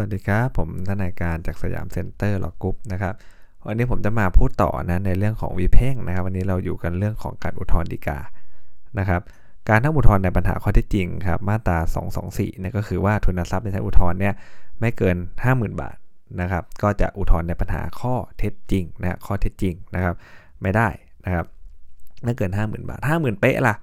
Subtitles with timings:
[0.00, 3.14] สวัสดีครับ ผมทนายการจาก Siam Center Law Group นะครับ
[3.66, 8.18] วันนี้ผมจะมาพูดต่อนะในเรื่องของวิแพ่งนะครับ วันนี้เราอยู่กันเรื่องของการอุทธรณ์ฎีกา
[8.98, 9.20] นะครับ
[9.68, 11.78] การทั้งอุทธรณ์ในปัญหาข้อเท็จจริงครับมาตรา
[12.18, 14.34] 224เนี่ยก็คือว่าทุนทรัพย์ในชั้นอุทธรณ์เนี่ย
[14.80, 15.16] ไม่เกิน
[15.48, 15.96] 50,000 บาท
[16.40, 20.14] นะครับ ก็จะอุทธรณ์ในปัญหาข้อเท็จจริงนะข้อเท็จจริงนะครับ
[20.62, 20.88] ไม่ได้
[21.24, 21.46] นะครับ
[22.24, 23.74] ไม่เกิน 50,000 บาท 50,000 เป๊ะล่ะ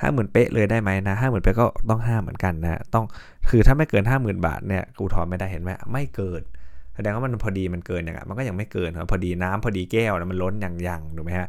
[0.00, 3.04] ห้าหมื่นเป๊ะเลยได้ไหมนะห้าหมื่นเป๊ะก็ต้องห้ามเหมือนกันนะต้อง
[3.50, 6.42] คือถ้าไม่เกินห้าหมื่นบาทเนี่ยกูถอนไม่ได้เห็นไหมไม่เกิน
[6.94, 11.48] แสดงว่ามันพอดีมันเกินอย่างมันก็ยังไม่เกินพอดีน้ำพอดีแก้วนะมันล้นอย่างยังถูกไหมฮะ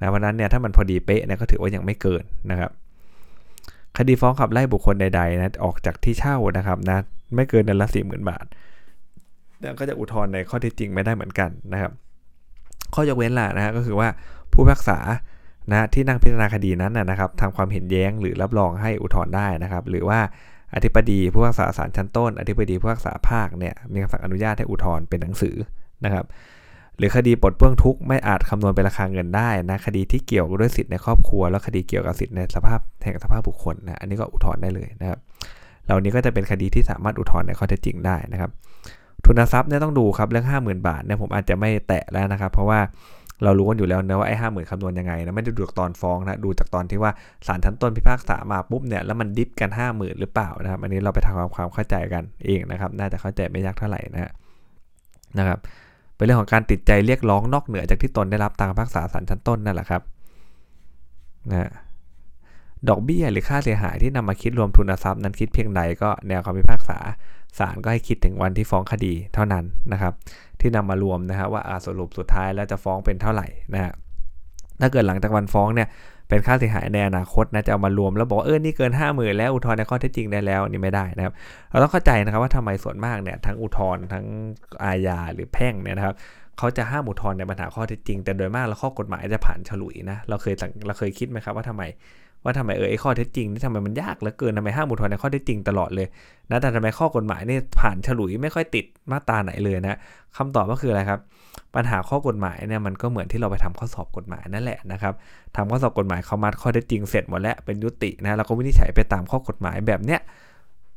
[0.00, 2.70] นะเพราะนั้นเนี่ยถ้ามันพอดีเป๊ะเนี่ยก็ถือว่ายังไม่เกินนะครับ
[3.98, 6.98] คดีฟ้องขับไล่บุคคลใดๆนะออกจากที่เช่านะครับนะ
[7.34, 8.44] ไม่เกินเดือนละสี่หมื่นบาท
[9.78, 11.92] ก็จะอุทธรณ์ในข้อที่จริงไม่ได้เหมือนกันนะครับ
[12.94, 14.08] ข้อยกเว้นล่ะนะฮะก็คือว่า
[14.52, 14.98] ผู้พิพากษา
[15.70, 20.20] นะที่นั่งพิจารณาคดีนั้นนะครับทำความเห็นแย้งหรือรับรองให้อุทธรณ์ได้นะครับ หรือว่า
[20.74, 25.56] อธิบดีผู้พิพากษาศาลชั้นต้น อธิบดีผู้พิพากษาภาคเนี่ยมีคำสั่งอนุญาตให้อุทธรณ์เป็นหนังสือ
[26.04, 26.24] นะครับ
[26.98, 35.18] หรือคดีปลดเปลื้องทุกข์ไม่อาจคำนวณเป็นราคาเงินได้นะคดีที่เกี่ยวด้วยสิทธิในครอบครัว แล้วคดีเกี่ยวกับสิทธิในสภาพแห่งสภาพบุคคลนะอันนี้ก็อุทธรณ์ได้เลยนะครับ
[35.84, 38.50] เหล่านี้ก็จะเป็นคดีที่สามารถอุทธรณ์ในข้อเท็จจริงได้นะครับ
[39.24, 42.80] ทุนทรัพย์เนี่ยต้องดูครับเรื่อง 50,000 บาทเนี่ยผมอาจจะไม่แตะแล้วนะครับ เพราะว่า
[43.42, 47.12] เรารู้กันอยู่แล้วนะว่าไอ้ห้าหมื่นคำนวณยังไงนะไม่ได้ดูจากตอนฟ้องนะดูจากตอนที่ว่า
[47.46, 54.32] ศาลชั้นต้นพิพากษามาปุ๊บเนี่ยแล้วมันดิฟกันห้าหมื่นหรือเปล่านะครับอันนี้เราไปทำความความเข้าใจกันเองนะครับ น่าจะเข้าใจไม่ยากเท่าไหร่นะ
[55.38, 55.58] นะครับ
[56.16, 60.02] เป็นเรื่องของการติดใจเรียกร้องนอกเหนือจากที่ตนได้รับตามพิพากษาศาลชั้นต้นนั่นแหละครับ
[61.52, 61.70] นะ
[62.88, 66.98] ดอกเบี้ยหรือค่าเสียหายที่นำมาคิดรวมทุนทรัพย์นั้นคิดเพียงใดก็แนวคำพิพากษา
[67.58, 70.12] ศาลก็ให้คิดถึงวันที่ฟ้องคดีเท่านั้นนะครับ
[70.60, 73.92] ที่นำมารวมนะฮะว่าสรุปสุดท้ายแล้วจะฟ้องเป็นเท่าไหร่นะฮะ
[74.80, 75.88] ถ้าเกิดหลังจากวันฟ้องเนี่ย
[76.28, 81.34] เป็นค่าเสียหายในอนาคตนะจะเอามารวมแล้วบอกเออนี่เกิน 5 0,000 แล้วอุทธรณ์ในข้อเท็จจริงได้แล้วนี่ไม่ได้นะครับ
[81.70, 84.24] เราต้องเข้าใจนะครับว่าทำไมส่วนมากเนี่ยทั้งอุทธรณ์ทั้ง
[84.84, 86.14] อาญาหรือแพ่งเนี่ยนะครับ
[86.58, 90.54] เขาจะห้ามอุทธรณ์ในปัญหาข้อเท็จจริง แต่โดยมากแล้วข้อกฎหมายจะผ่านฉลุยนะเราเคย
[90.86, 91.82] เราเคยคิดไหมครับว่าทำไม
[92.44, 96.06] ว่าทำไมเออไอข้อเท็จจริงนี่ทำไมมันยากเหลือเกินทำไมห้ามอุทธรณ์ในข้อเท็จจริงตลอดเลย
[96.50, 99.98] นะแต่ทำไมข้อกฎหมายนี่ผ่านฉลุยไม่ค่อยติดมาตราไหนเลยนะ
[100.36, 101.20] คำตอบก็คืออะไรครับ
[101.74, 105.14] ปัญหาข้อกฎหมายเนี่ยมันก็เหมือนที่เราไปทำข้อสอบกฎหมายนั่นแหละนะครับ
[105.56, 110.20] ทำข้อสอบกฎหมายเขามัดข้อเท็จจริงเสร็จหมดแล้วเป็นยุตินะแล้วก็วินิจฉัยไปตามข้อกฎหมายแบบเนี้ย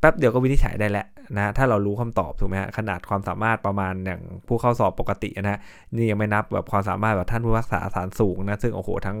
[0.00, 5.58] แป๊บเดียวก็วินิจฉัยได้แล้วนะถ้าเรารู้คำตอบถูกไหมฮะขนาดความสามารถประมาณอย่างผู้เข้าสอบปกตินะ
[5.94, 9.18] นี่ยังไม่นับแบบความสามารถแบบท่านผู้รักษาสารสูงนะซึ่งโอ้โหทั้ง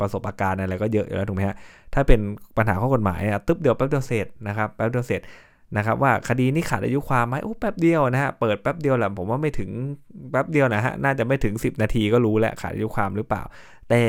[0.00, 1.56] ประสบาการณ์อะไรก็เยอะอยู่แล้วถูกไหมฮะ
[1.94, 2.20] ถ้าเป็น
[2.56, 5.20] ปัญหาข้อกฎหมายอะตึ๊บเดียวแป๊บเดียวเสร็จนะครับแป๊บเดียวเสร็จ
[5.76, 9.70] นะครับว่าคดีนี้ขาดอายุความไหมโอ้แป๊บเดียวนะฮะเปิดแป๊บเดียวแหละผมว่าไม่ถึง
[10.30, 13.42] แป๊บเดียวนะฮะน่าจะไม่ถึง 10 นาทีก็รู้แหละขาดอายุความหรือเปล่า
[13.90, 14.02] แต่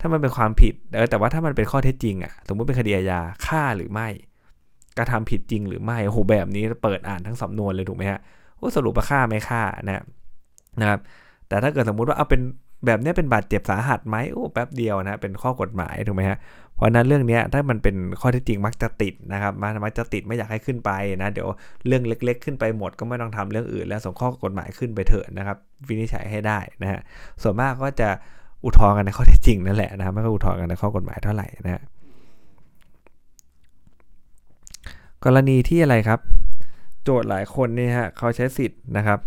[0.00, 4.08] ถ้ามันเป็นความผิดเออแต่ว่าถ้ามันเป็นข้อเท็จจริงอะสมมติเป็นคดีอาญาฆ่าหรือไม่
[4.98, 8.20] กระทำผิดจริงหรือไม่โอ้โหแบบนี้เปิดอ่านทั้งสำนวนเลยถูกไหมฮะ
[8.56, 10.02] โอ้สรุปว่าฆ่าไม่ฆ่านะ
[10.80, 11.00] นะครับ
[11.48, 12.40] แต่ถ้าเกิดสมมุติว่าเอาเป็น
[12.86, 16.38] แบบนี้เป็นบาดเจ็บสาหัสไหมโอ้แป๊บเดียวนะเป็นข้อกฎหมายถูกไหมฮะ
[16.74, 19.52] เพราะนั้นเรื่องนี้ถ้ามันเป็นข้อที่จริงมักจะติดนะครับ
[19.84, 20.90] มักจะติดไม่อยากให้ขึ้นไป
[21.22, 21.48] นะเดี๋ยว
[21.86, 25.56] เรื่องเล็ก ๆ ขึ้นไปหมดก็ไม่ต้องทำเรื่องอื่น แล้วส่งข้อกฎหมายขึ้นไปเถอะนะครับ
[25.88, 27.00] วินิจฉัยให้ได้นะฮะ
[27.42, 28.08] ส่วนมากก็จะ
[28.64, 31.82] อุทธรณ์กันในข้อที่จริงนั่นแหละนะไม่ก็อุทธรณ์กันในข้อกฎหมายเท่าไหร่นะฮะ
[35.24, 36.20] กรณีที่อะไรครับ
[37.04, 39.18] โจทย์หลายคนนี่ฮะเขาใช้สิทธิ์นะครับ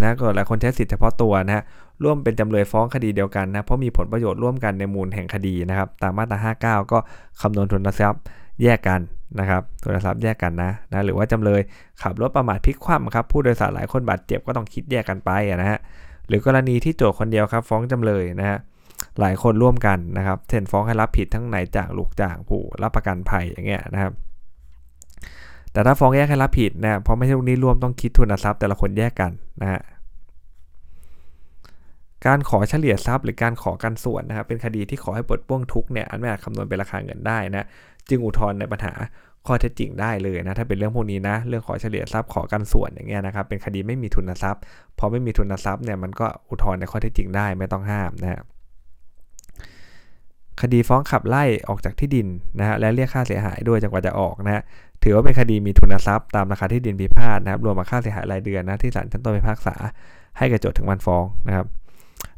[0.00, 1.64] นะก็หลายคนใช้สิทธิ์เฉพาะตัวนะฮะ
[2.04, 6.98] ร่วมเป็นจำเลยฟ้องคดีเดียวกันนะเพราะมีผลประโยชน์ร่วมกันในมูลแห่งคดีนะครับตามมาตรา59 ก็
[7.40, 8.22] คำนวณทุนทรัพย์
[8.62, 9.00] แยกกัน
[9.40, 11.60] นะครับทุนทรัพย์แยกกันนะนะหรือว่าจำเลย
[12.02, 15.78] ขับรถประมาทพลิกคว่ำครับผู้โดยสารหลายคนบาดเจ็บก็ต้องคิดแยกกันไปนะฮะ
[16.28, 18.58] หรือกรณีที่โจทย์คนเดียวครับฟ้องจำเลยนะฮะ
[19.20, 24.12] หลายคนร่วมกันนะครับเช่นฟ้องให้รับผิดทั้งนายจ้างลูกจ้างผู้รับประกันภัยอย่างเงี้ยนะครับ
[25.72, 29.30] แต่ถ้าฟ้องแยกให้รับผิดนะเพราะไม่ใช่ลูกนี้ร่วมต้องคิดทุนทรัพย์แต่ละคนแยกกัน
[29.62, 29.82] นะฮะ
[32.26, 37.66] การขอเฉลี่ยทรัพย์หรือการขอกันส่วนนะครับเป็นคดีที่ขอให้ปลดป้วงทุกเนี่ยอันไม่อาจคำนวณเป็นราคาเงินได้นะ
[38.08, 38.94] จึงอุทธรณ์ในปัญหา
[39.46, 44.62] ข้อเท็จจริงได้เลยนะถ้าเป็นเรื่องพวกนี้นะเรื่องขอเฉลี่ยทรัพย์ขอกันส่วนอย่างเงี้ยนะครับเป็นคดีไม่มีทุนทรัพย์
[44.98, 48.34] พอไม่มีทุนทรัพย์เนี่ยมันก็อุทธรณ์ในข้อเท็จจริงได้ไม่ต้องห้ามนะค
[50.62, 52.26] คดีฟ้องขับไล่ออกจากที่ดิน
[52.60, 54.62] นะฮะและเรียกค่าเสียหายด้วยจนกว่าจะออกนะฮะ
[55.02, 59.74] ถือว่าเป็นคดีมีทุนทรัพย์ตามราคาที่ดินพิพาทนะครับรวมกับค่าเสียหายรายเดือนนะที่ศาลชั้นต้นพิพากษา
[60.38, 61.66] ให้กับโจทย์ถึงวันฟ้องนะครับ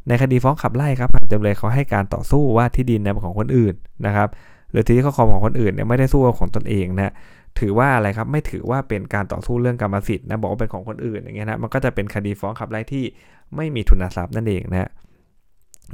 [0.08, 3.74] ในคดีฟ้องขับไล่ครับจำเลยเขาให้การต่อสู้ว่าที่ดินเป็นของคนอื่น
[4.06, 4.28] นะครับ
[4.72, 7.12] หรือที่ที่เขาครองของคนอื่นเนี่ยไม่ได้สู้กับของตนเองนะ
[7.58, 13.04] ถือว่าอะไรครับไม่ถือว่าเป็นการต่อสู้เรื่องกรรมสิทธิ์นะบอกว่าเป็นของคนอื่นอย่างเงี้ยนะมันก็จะเป็นคดีฟ้องขับไล่ที่
[13.56, 14.90] ไม่มีทุนทรัพย์นั่นเองนะ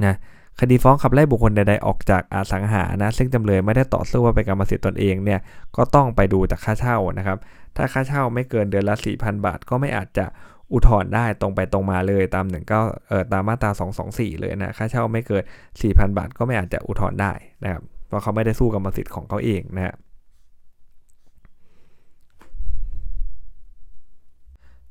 [0.05, 0.15] นะ
[0.61, 5.39] คดีฟ้องขับไล่บุคคลใด ๆ ออกจากอสังหานะซึ่งจำเลยไม่ได้ต่อสู้ว่าเป็นกรรมสิทธิ์ตนเองเนี่ย
[5.77, 7.37] ก็ต้องไปดูจากค่าเช่านะครับ
[7.75, 10.25] ถ้าค่าเช่าไม่เกินเดือนละ 4,000 บาท ก็ไม่อาจจะ
[10.73, 13.71] อุทธรณ์ได้ตรงไปตรงมาเลยตาม1 9เอ่อตามมาตรา
[14.05, 15.43] 224 เลยนะค่าเช่าไม่เกิน
[15.81, 17.33] 4,000 บาท ก็ไม่อาจจะอุทธรณ์ได้
[17.63, 19.95] นะครับเพราะเขาไม่ได้สู้กรรมสิทธิ์ของเขาเองนะฮะ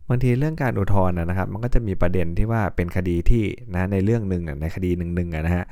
[0.09, 3.45] บางทีเรื่องการอุทธรณ์นะครับ มันก็จะมีประเด็นที่ว่าเป็นคดีที่
[3.75, 5.65] นะในเรื่องหนึ่งในคดีหนึ่งหนึ่งนะฮะ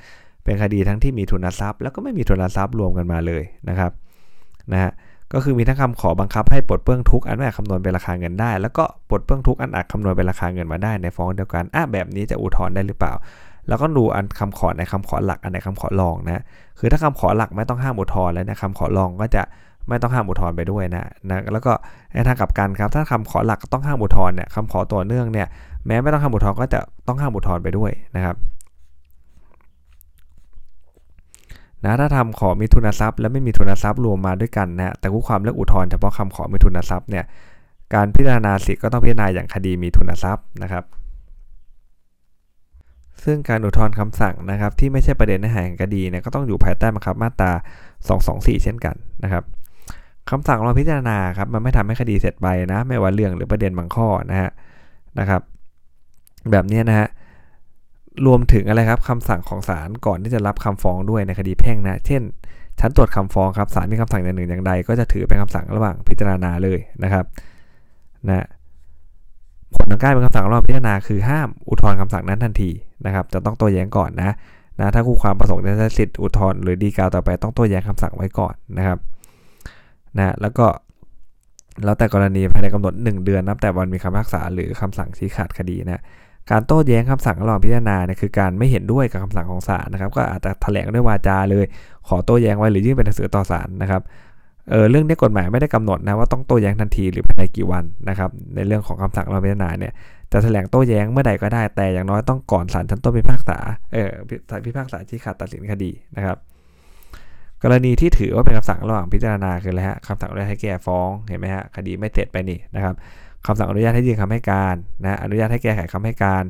[0.45, 3.93] เป็นคดีทั้งที่มีทุนทรัพย์ แล้วก็ไม่มีทุนทรัพย์รวมกันมาเลยนะครับ
[4.73, 4.93] นะฮะ
[5.33, 13.13] ก็คือมีทั้งคำขอบังคับให้ปลดเปื้องทุกอันไม่คำนวณเป็นราคาเงินได้ แล้วก็ปลดเปื้องทุกอันอาจคำนวณเป็นราคาเงินมาได้ในฟ้องเดียวกันอะแบบนี้จะอุทธรณ์ได้หรือเปล่า
[13.69, 16.43] แล้วก็ดูอันคำขอในคำขอหลักอันในคำขอรองนะ
[16.79, 19.43] คือถ้าคำขอหลักไม่ต้องห้ามอุทธรณ์แล้วนะคำขอรองก็จะ
[19.89, 21.73] ไม่ต้องห้ามอุทธรณ์ไปด้วยนะนะแล้วก็
[22.13, 25.47] ในทางกลับกันครับ ถ้าคำขอหลักต้องห้ามอุทธรณ์เนี่ยคำขอต่อเนื่องเนี่ย
[25.87, 28.37] แม้ไม่ต้องห้ามอุทธรณ์ก็จะต้องห้ามอุทธรณ์ไปด้วยนะครับ
[31.85, 37.25] นะถ้าทำขอมีทุนทรัพย์ และไม่มีทุนทรัพย์รวมมาด้วยกันนะแต่คู่ความเลือกอุทธรณ์เฉพาะคำขอมีทุนทรัพย์เนี่ย
[37.95, 40.85] การพิจารณาสิทธิ์ก็ต้องพิจารณาอย่างคดีมีทุนทรัพย์นะครับ
[43.25, 47.53] ซึ่งการอุทธรณ์คำสั่งนะครับ ที่ไม่ใช่ประเด็นในแห่งคดีเนี่ยก็ต้องอยู่ภายใต้บังคับมาตรา
[48.07, 48.95] 224 เช่นกัน
[49.25, 49.45] นะครับ
[50.35, 54.51] คำสั่งเราพิจารณาครับมันไม่ทำให้คดีเสร็จไปนะ ไม่ว่าเรื่องหรือประเด็นบางข้อนะฮะ
[55.19, 55.43] นะครับ
[56.51, 57.09] แบบนี้นะฮะ
[58.27, 62.23] รวมถึงอะไรครับคำสั่งของศาลก่อนที่จะรับคำฟ้องด้วยในคดีแพ่งนะเช่น
[62.81, 67.25] ชั้นตรวจคำฟ้องครับศาลมีคำสั่งอย่างหนึ่งอย่างใด ก็จะถือเป็นคำสั่งระหว่างพิจารณาเลยนะครับ
[68.29, 68.47] นะ
[69.75, 72.71] ผลทางการเป็นคำสั่งระหว่างพิจารณาคือห้ามอุทธรณ์คำสั่งนั้นทันที
[73.07, 74.35] นะครับจะต้องโต้แย้งก่อนนะ
[74.79, 78.99] นะถ้าคู่ความประสงค์จะใช้สิทธิ์อุทธรณ์หรือดีกาต่อไปต้องโต้แย้งคำสั่งไว้ก่อนนะครับ
[80.17, 80.67] นะแล้วก็
[81.85, 86.03] แล้วแต่กรณีภายในกำหนด 1 เดือนนับแต่วันมีคำพิพากษาหรือคำสั่งชี้ขาดคดีนะ
[86.51, 91.65] การโต้แย้งคำสั่งระหว่างพิจารณาเนี่ยคือการไม่เห็นด้วยกับคำสั่งของศาลนะครับ ก็อาจจะแถลงด้วยวาจาเลย
[92.09, 94.03] ขอโต้แย้งไว้หรือยื่นเป็นหนังสือต่อศาลนะครับ
[94.71, 99.93] เออเรื่องนี้กฎหมายไม่ได้กำหนดนะว่าต้องโต้แย้งทันทีหรือภายในกี่วันนะครับในเรื่องของคำสั่งราพิจารณาเนี่ย
[100.33, 103.59] จะแถลงโต้แย้งเมื่อใดก็ได้แต่อย่างน้อยต้องก่อนศาลชั้นต้นพิพากษา
[103.93, 104.11] เออ
[104.51, 106.37] ศาลพิพากษาชี้ขาดตัดสินคดีนะครับ
[107.65, 112.95] กรณีที่ถือว่าเป็นคำสั่งระหว่างพิจารณาคืออะไรฮะคำสั่งอนุญาตให้แก้ฟ้องเห็นไหมฮะคดีไม่เสร็จไปนี่นะครับ
[113.47, 116.45] คำสั่งอนุญาตให้ยื่นคำให้การนะอนุญาตให้แก้ไขคำให้การ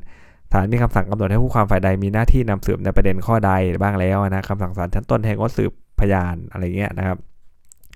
[0.52, 3.52] ศาลมีคำสั่งกำหนดให้ผู้ความฝ่ายใดมีหน้าที่นำสืบในประเด็นข้อใด
[3.82, 7.19] บ้างแล้วนะคำสั่งศาลชั้นต้นแห่งงดสืบพยานอะไรเงี้ยนะครับ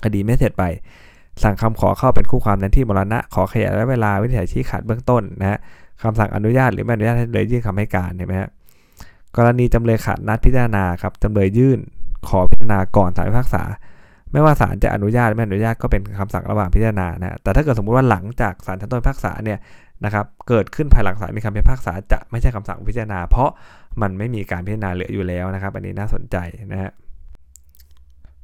[0.05, 0.65] คดีไม่เสร็จไป
[1.43, 5.59] สั่งคำขอเข้าเป็นคู่ความในที่มรณะขอขยายเวลาวินิจฉัยชี้ขาดเบื้องต้นนะฮะ
[6.03, 8.51] คำสั่งอนุญาตหรือไม่อนุญาตให้เลยยื่นคำให้การเห็นไหมฮะ
[9.37, 11.79] กรณีจำเลยขาดนัดพิจารณาครับจำเลยยื่น
[12.29, 13.63] ขอพิจารณาก่อนศาลพิพากษา
[14.33, 19.59] ไม่ว่าศาลจะอนุญาตไม่อนุญาตก็เป็นคำสั่งระหว่างพิจารณานะแต่ถ้าเกิดสมมุติว่าหลังจากศาลชั้นต้นพิพากษาเนี่ย
[20.05, 23.51] นะครับเกิดขึ้นภายหลังศาลมีคำพิพากษาจะไม่ใช่คำสั่งพิจารณา เพราะ
[24.03, 26.37] มันไม่มีการพิจารณาเหลืออยู่แล้วนะครับ อันนี้น่าสนใจ
[26.73, 26.93] นะฮะ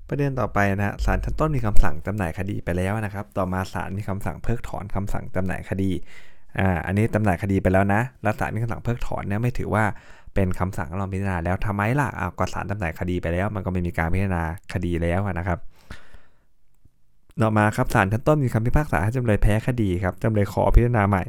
[0.08, 5.90] ประเด็นต่อไปนะศาลชั้นต้นมีคำสั่งจำหน่ายคดีไปแล้วนะครับ ต่อมาศาลมีคำสั่งเพิกถอนคำสั่งจำหน่ายคดี
[6.58, 9.84] อ่าอันนี้จำหน่ายคดีไปแล้วนะแล้วศาลมีคำสั่งเพิกถอนเนี่ยไม่ถือว่า
[10.34, 14.42] เป็นคำสั่งรองพิจารณาแล้วทำไมล่ะอ้าวก็ศาลจำหน่ายคดีไปแล้ว มันก็ไม่มีการพิจารณา
[14.72, 15.58] คดีแล้วนะครับ
[17.40, 21.24] ต่อมาครับศาลชั้นต้นมีคำพิพากษาให้จำเลยแพ้คดีครับจำเลยขอพิจารณาใหม่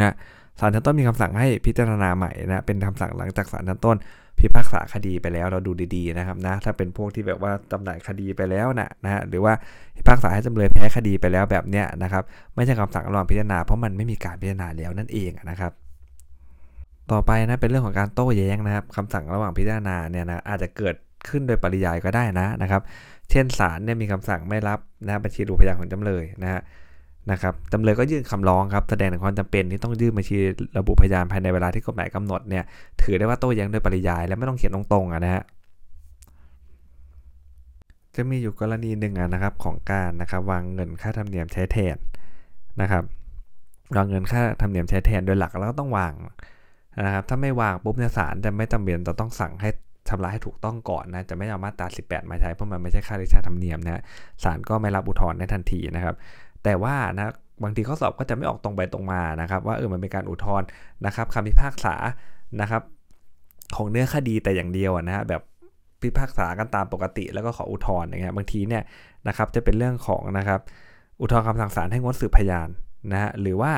[0.00, 0.14] นะ
[0.60, 3.96] ศาลชั้นต้นมีคำสั่งให้พิจารณาใหม่นะเป็นคำสั่งหลังจากศาลชั้นต้น
[4.42, 9.52] พิพากษาคดีไปแล้วเราดูดีๆนะครับนะถ้าเป็นพวกที่แบบว่าจำหน่ายคดีไปแล้วนะนะหรือว่า
[9.96, 12.22] พิพากษาให้จำเลยแพ้คดีไปแล้วแบบเนี้ยนะครับ
[12.54, 15.72] ไม่ใช่คำสั่งระหว่างพิจารณาเพราะมันไม่มีการพิจารณาแล้วนั่นเองนะครับ
[17.12, 20.94] ต่อไปนะเป็นเรื่องของการโต้แย้งนะครับคำสั่งระหว่างพิจารณาเนี่ยนะอาจจะเกิด
[21.28, 22.82] ขึ้นโดยปริยายก็ได้นะนะครับ
[23.30, 26.60] เช่นศาลเนี่ยมีคำสั่งไม่รับนะบัญชีรูปพยานของจำเลยนะฮะ
[27.30, 30.38] นะครับจำเลยก็ยื่นคำร้องครับแสดงถึงความจำเป็นที่ต้องยื่นบัญชี
[30.78, 32.64] ระบุพยานภายในเวลาที่กฎหมายกำหนดเนี่ย
[33.02, 35.42] ถือได้ว่าโต้แย้งโดยปริยายและไม่ต้องเขียนตรงๆนะฮะ
[38.16, 41.96] จะมีอยู่กรณีหนึ่งนะครับของการนะครับวางเงินค่าธรรมเนียมใช้แทน
[42.80, 43.04] นะครับ
[43.96, 46.12] วางเงินค่าธรรมเนียมใช้แทนโดยหลักแล้วก็ต้องวาง
[47.06, 49.68] นะครับถ้าไม่วางปุ๊บเนี่ยศาลจะไม่จำเป็นจะต้องสั่งให้
[50.08, 54.02] ชำระให้ถูกต้องก่อนนะจะไม่เอามาตรา 18 มาใช้เพราะมันไม่ใช่ค่าริชาธรรมเนียมนะ
[54.44, 56.16] ศาลก็ไม่รับอุทธรณ์ในทันทีนะครับ
[56.64, 57.28] แต่ว่านะ
[57.62, 60.66] บางทีข้อสอบก็จะไม่ออกตรงไปตรงมานะครับ ว่าเออมันเป็นการอุทธรณ์
[61.06, 61.94] นะครับคำพิพากษา
[62.60, 62.82] นะครับ
[63.76, 65.42] ของเนื้อคดีแต่อย่างเดียวนะฮะแบบ
[66.02, 68.82] พิพากษากันตามปกติ แล้วก็ขออุทธรณ์อย่างเงี้ยบางทีเนี่ย
[69.28, 70.60] นะครับจะเป็นเรื่องของนะครับ
[71.20, 72.68] อุทธรณ์คำสั่งศาลให้งดสืบพยาน
[73.12, 73.72] นะฮะหรือว่า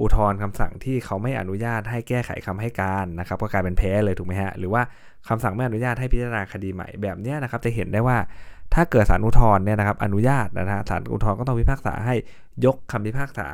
[0.00, 4.82] อุทธรณ์คำสั่งที่เขาไม่อนุญาตให้แก้ไขคำให้การนะครับก็กลายเป็นแพ้เลยถูกไหมฮะหรือว่า
[5.28, 8.16] คำสั่งไม่อนุญาตให้พิจารณาคดีใหม่แบบนี้นะครับจะเห็นได้ว่า
[8.74, 12.14] ถ้าเกิดศาลอุทธรณ์เนี่ยนะครับอนุญาตนะฮะศาลอุทธรณ์ก็ต้องพิพากษาให้
[12.64, 13.46] ยกคำพิพากษา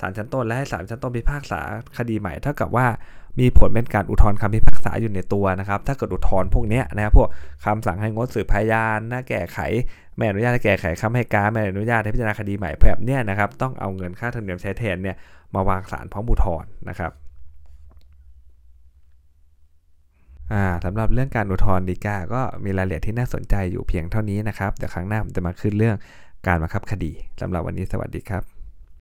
[0.00, 1.60] ศาลชั้นต้นและให้ศาลชั้นต้นพิพากษา
[1.98, 2.86] คดีใหม่เท่ากับว่า
[3.40, 7.28] มีผลเป็นการอุทธรณ์คำพิพากษาอยู่ในตัวนะครับ ถ้าเกิดอุทธรณ์พวกนี้นะครับพวก
[7.64, 9.58] คำสั่งให้งดสืบพยานนะแก้ไข
[10.16, 15.16] ไม่อนุญาตให้แก้ไขคำให้การไม่อนุญาตให้พิจารณาคดีใหม่แบบเนี้ยนะครับต้องเอาเงินค่าธรรมเนียมใช้แทนเนี่ย
[15.54, 20.38] มาวางศาลพร้อมอุทธรณ์นะครับอ่า
[20.84, 25.96] สำหรับเรื่องการอุทธรณ์ฎีกาก็มีรายละเอียดที่น่าสนใจอยู่เพียงเท่านี้นะครับเดี๋ยวครั้งหน้าผมจะมาขึ้นเรื่อง
[26.46, 28.59] การบังคับคดีสำหรับวันนี้สวัสดีครับ